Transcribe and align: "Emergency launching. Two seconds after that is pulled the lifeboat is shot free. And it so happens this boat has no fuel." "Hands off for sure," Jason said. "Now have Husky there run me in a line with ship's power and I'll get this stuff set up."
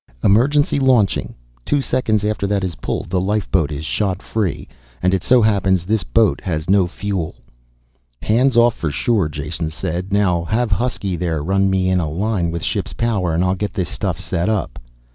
"Emergency 0.23 0.79
launching. 0.79 1.35
Two 1.63 1.79
seconds 1.79 2.25
after 2.25 2.47
that 2.47 2.63
is 2.63 2.73
pulled 2.73 3.11
the 3.11 3.21
lifeboat 3.21 3.71
is 3.71 3.85
shot 3.85 4.19
free. 4.19 4.67
And 4.99 5.13
it 5.13 5.21
so 5.21 5.43
happens 5.43 5.85
this 5.85 6.01
boat 6.03 6.41
has 6.41 6.67
no 6.67 6.87
fuel." 6.87 7.35
"Hands 8.23 8.57
off 8.57 8.73
for 8.73 8.89
sure," 8.89 9.29
Jason 9.29 9.69
said. 9.69 10.11
"Now 10.11 10.43
have 10.45 10.71
Husky 10.71 11.15
there 11.15 11.43
run 11.43 11.69
me 11.69 11.87
in 11.87 11.99
a 11.99 12.09
line 12.09 12.49
with 12.49 12.63
ship's 12.63 12.93
power 12.93 13.35
and 13.35 13.43
I'll 13.43 13.53
get 13.53 13.75
this 13.75 13.89
stuff 13.89 14.19
set 14.19 14.49
up." 14.49 14.79